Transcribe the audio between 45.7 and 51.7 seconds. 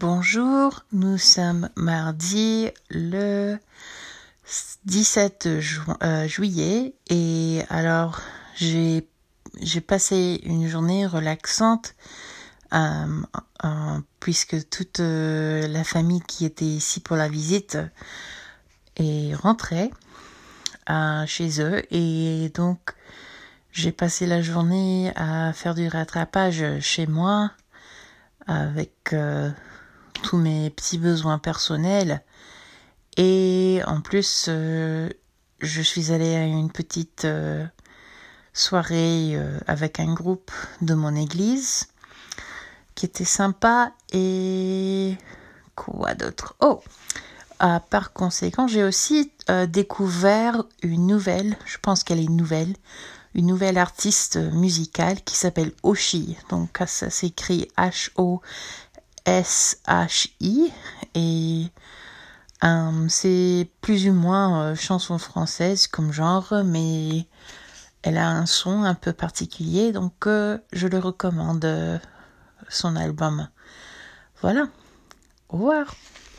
quoi d'autre? Oh Par conséquent, j'ai aussi découvert une nouvelle,